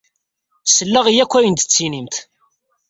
Selleɣ 0.65 1.05
i 1.07 1.13
wakk 1.17 1.33
ayen 1.37 1.53
ay 1.55 1.57
d-tettinimt. 1.57 2.15